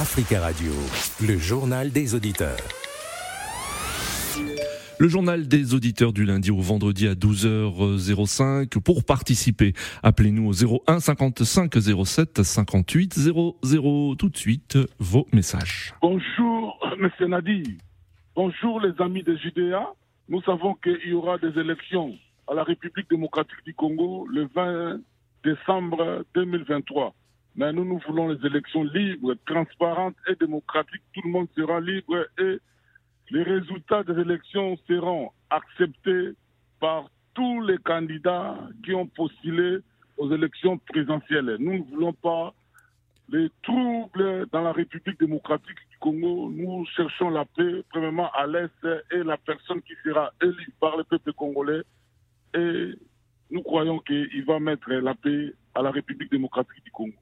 [0.00, 0.72] Africa Radio,
[1.20, 2.56] le journal des auditeurs.
[4.98, 8.80] Le journal des auditeurs du lundi au vendredi à 12h05.
[8.80, 11.74] Pour participer, appelez-nous au 01 55
[12.06, 14.14] 07 58 00.
[14.16, 15.92] Tout de suite, vos messages.
[16.00, 17.76] Bonjour, Monsieur Nadi.
[18.34, 19.86] Bonjour, les amis de Judéa.
[20.30, 22.16] Nous savons qu'il y aura des élections
[22.48, 24.98] à la République démocratique du Congo le 20
[25.44, 27.14] décembre 2023.
[27.56, 31.02] Mais nous, nous voulons les élections libres, transparentes et démocratiques.
[31.12, 32.58] Tout le monde sera libre et
[33.30, 36.30] les résultats des élections seront acceptés
[36.80, 39.78] par tous les candidats qui ont postulé
[40.16, 41.56] aux élections présidentielles.
[41.58, 42.52] Nous ne voulons pas
[43.30, 46.50] les troubles dans la République démocratique du Congo.
[46.50, 51.04] Nous cherchons la paix, premièrement à l'Est, et la personne qui sera élue par le
[51.04, 51.82] peuple congolais.
[52.54, 52.94] Et
[53.50, 57.14] nous croyons qu'il va mettre la paix à la République démocratique du Congo.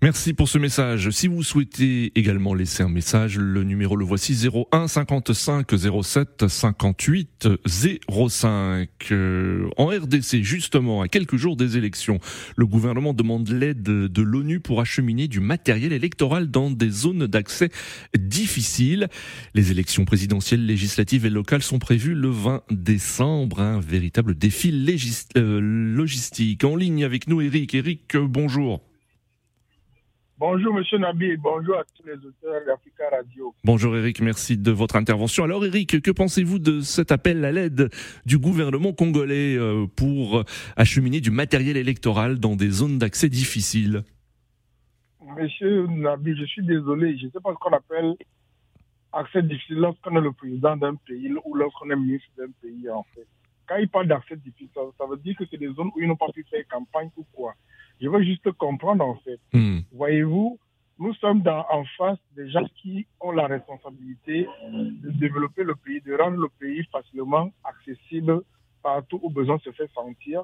[0.00, 1.10] Merci pour ce message.
[1.10, 4.32] Si vous souhaitez également laisser un message, le numéro le voici
[4.72, 7.48] 01 55 07 58
[8.08, 8.88] 05.
[9.76, 12.20] En RDC, justement, à quelques jours des élections,
[12.56, 17.70] le gouvernement demande l'aide de l'ONU pour acheminer du matériel électoral dans des zones d'accès
[18.16, 19.08] difficiles.
[19.54, 23.58] Les élections présidentielles, législatives et locales sont prévues le 20 décembre.
[23.58, 24.72] Un véritable défi
[25.36, 26.62] euh, logistique.
[26.62, 27.74] En ligne avec nous, Eric.
[27.74, 28.87] Eric, bonjour.
[30.40, 33.52] Bonjour Monsieur Nabi, bonjour à tous les auteurs d'Africa Radio.
[33.64, 35.42] Bonjour Eric, merci de votre intervention.
[35.42, 37.90] Alors Eric, que pensez-vous de cet appel à l'aide
[38.24, 40.44] du gouvernement congolais euh, pour
[40.76, 44.04] acheminer du matériel électoral dans des zones d'accès difficiles?
[45.36, 48.14] Monsieur Nabi, je suis désolé, je ne sais pas ce qu'on appelle
[49.12, 53.04] accès difficile lorsqu'on est le président d'un pays ou lorsqu'on est ministre d'un pays en
[53.12, 53.26] fait.
[53.66, 56.16] Quand il parle d'accès difficile, ça, veut dire que c'est des zones où ils n'ont
[56.16, 57.54] pas pu faire campagne ou quoi.
[58.00, 59.40] Je veux juste comprendre en fait.
[59.52, 59.80] Hmm.
[59.92, 60.58] Voyez-vous,
[60.98, 66.00] nous sommes dans, en face des gens qui ont la responsabilité de développer le pays,
[66.00, 68.42] de rendre le pays facilement accessible
[68.82, 70.42] partout où besoin se fait sentir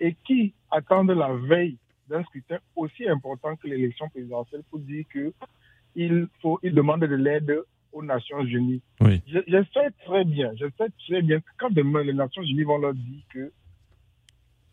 [0.00, 5.32] et qui attendent la veille d'un scrutin aussi important que l'élection présidentielle pour dire que
[5.96, 7.62] il faut, il demande de l'aide
[7.92, 8.82] aux Nations Unies.
[9.00, 9.22] Oui.
[9.26, 12.64] Je, je, sais très bien, je sais très bien que quand demain les Nations Unies
[12.64, 13.52] vont leur dire que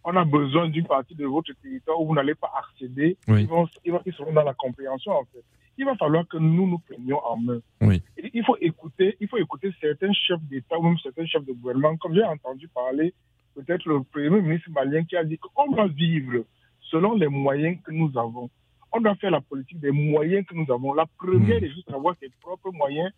[0.03, 3.17] on a besoin d'une partie de votre territoire où vous n'allez pas accéder.
[3.28, 5.44] Ils, vont, ils, seront dans la compréhension, en fait.
[5.78, 7.59] Il va falloir que nous nous prenions en main.
[7.81, 11.95] il faut écouter, il faut écouter certains chefs d'État ou même certains chefs de gouvernement,
[11.97, 13.13] comme j'ai entendu parler,
[13.56, 16.44] peut-être le premier ministre malien qui a dit qu'on doit vivre
[16.81, 18.50] selon les moyens que nous avons.
[18.91, 20.94] On doit faire la politique des moyens que nous avons.
[20.94, 21.63] La première mmh.
[21.63, 23.12] est juste avoir ses propres moyens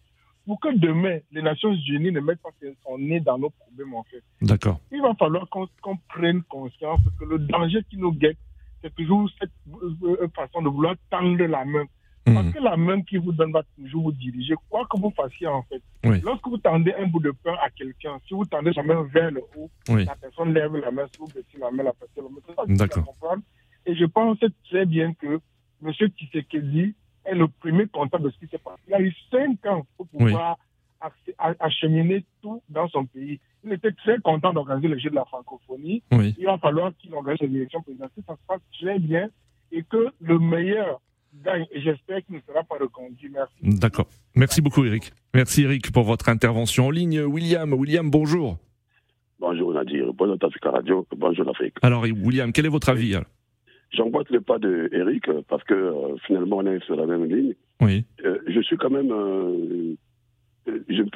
[0.45, 2.49] pour que demain, les Nations Unies ne mettent pas
[2.85, 4.23] son nez dans nos problèmes, en fait.
[4.41, 4.79] D'accord.
[4.91, 8.37] Il va falloir qu'on prenne conscience que le danger qui nous guette,
[8.81, 9.51] c'est toujours cette
[10.03, 11.85] euh, façon de vouloir tendre la main.
[12.25, 15.47] Parce que la main qui vous donne va toujours vous diriger, quoi que vous fassiez
[15.47, 15.81] en fait.
[16.23, 19.29] Lorsque vous tendez un bout de pain à quelqu'un, si vous tendez la main vers
[19.31, 22.55] le haut, la personne lève la main, si vous baissez la main, la personne lève
[22.57, 22.75] la main.
[22.75, 23.13] D'accord.
[23.85, 24.37] Et je pense
[24.69, 25.41] très bien que
[25.85, 25.91] M.
[25.91, 26.95] Tshisekedi
[27.25, 28.81] est le premier contact de ce qui s'est passé.
[28.88, 30.57] Il a eu cinq ans pour pouvoir
[31.59, 33.39] acheminer tout dans son pays.
[33.66, 36.03] Il était très content d'organiser le jeu de la francophonie.
[36.12, 38.23] Il va falloir qu'il organise les élections présidentielles.
[38.28, 39.29] Ça se passe très bien
[39.72, 41.01] et que le meilleur
[41.44, 41.66] gagne.
[41.72, 43.29] Et j'espère qu'il ne sera pas reconduit.
[43.29, 43.79] Merci.
[43.79, 44.07] D'accord.
[44.35, 45.12] Merci beaucoup, Eric.
[45.33, 47.22] Merci, Eric, pour votre intervention en ligne.
[47.22, 48.57] William, William, bonjour.
[49.39, 50.13] Bonjour, Nadir.
[50.13, 51.06] Bonjour, Africa Radio.
[51.17, 51.75] Bonjour, l'Afrique.
[51.81, 53.16] Alors, William, quel est votre avis
[53.93, 57.53] J'emboîte le pas de Eric parce que euh, finalement on est sur la même ligne.
[57.79, 58.05] Oui.
[58.25, 59.95] Euh, je suis quand même, euh,
[60.65, 61.09] je ne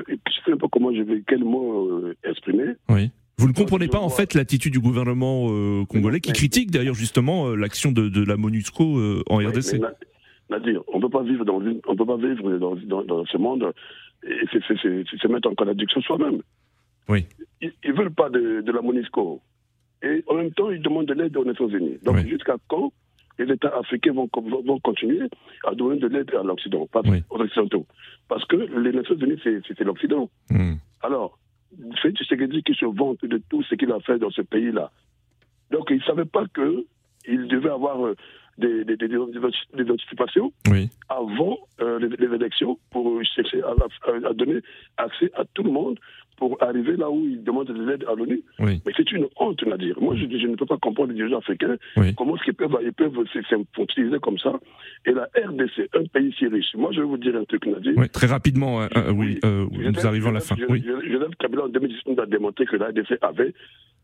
[0.46, 2.74] sais pas comment je vais, quel mot exprimer.
[2.90, 3.10] Oui.
[3.40, 5.48] Vous ne comprenez pas en fait l'attitude du gouvernement
[5.86, 9.80] congolais qui critique d'ailleurs justement l'action de, de, la MONUSCO en RDC.
[10.50, 13.74] Nadir, on peut pas vivre dans on peut pas vivre dans, dans, ce monde
[14.24, 16.42] et se mettre en contradiction soi-même.
[17.10, 17.26] Oui.
[17.62, 19.42] Ils, ne veulent pas de, de la MONUSCO.
[20.38, 21.98] Même temps, ils demandent de l'aide aux Nations Unies.
[22.04, 22.92] Donc, jusqu'à quand
[23.40, 25.28] les États africains vont, vont continuer
[25.66, 27.86] à donner de l'aide à l'Occident, pas aux Occidentaux?
[28.28, 30.30] Parce que les Nations Unies, c'est l'Occident.
[30.50, 30.76] Hmm.
[31.02, 31.38] Alors,
[32.02, 34.92] c'est Tshisekedi qui se vante de tout ce qu'il a fait dans ce pays-là.
[35.72, 38.16] Donc, il ne savait pas qu'il devait avoir euh,
[38.58, 40.52] des, des, des, des anticipations
[41.10, 44.62] avant euh, les, élections pour chercher à, donner
[44.98, 46.00] accès à tout le monde
[46.38, 48.44] pour arriver là où ils demandent de l'aide à l'ONU.
[48.60, 50.00] Mais c'est une honte, Nadir.
[50.00, 51.78] Moi, je, je, ne peux pas comprendre les dirigeants africains
[52.16, 53.18] comment est-ce qu'ils peuvent, ils peuvent
[53.76, 54.54] s'utiliser comme ça.
[55.06, 56.76] Et la RDC, un pays si riche.
[56.76, 57.94] Moi, je vais vous dire un truc, Nadir.
[57.98, 60.56] Oui, très rapidement, euh, euh, oui, nous arrivons à la fin.
[60.70, 60.84] Oui.
[60.84, 63.54] Genève Kabila, en 2019, a démontré que la RDC avait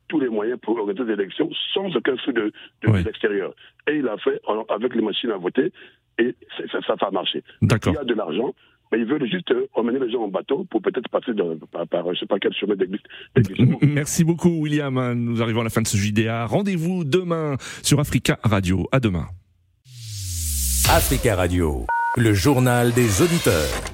[0.07, 2.51] tous les moyens pour organiser des élections sans aucun flux de,
[2.85, 3.53] de l'extérieur.
[3.87, 4.39] Et il a fait,
[4.69, 5.71] avec les machines à voter,
[6.19, 6.35] et
[6.71, 7.43] ça, ça va marcher.
[7.61, 7.93] D'accord.
[7.93, 8.53] Il y a de l'argent,
[8.91, 11.87] mais ils veulent juste euh, emmener les gens en bateau pour peut-être passer de, par,
[11.87, 13.01] par, je sais pas quel chemin d'église.
[13.81, 15.13] Merci beaucoup, William.
[15.13, 16.45] Nous arrivons à la fin de ce JDA.
[16.45, 18.87] Rendez-vous demain sur Africa Radio.
[18.91, 19.25] À demain.
[20.89, 21.87] Africa Radio,
[22.17, 23.92] le journal des auditeurs.